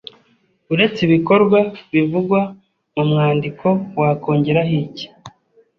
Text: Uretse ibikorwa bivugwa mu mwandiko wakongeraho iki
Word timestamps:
Uretse 0.73 0.99
ibikorwa 1.07 1.59
bivugwa 1.93 2.39
mu 2.95 3.03
mwandiko 3.09 3.67
wakongeraho 3.99 4.73
iki 4.85 5.05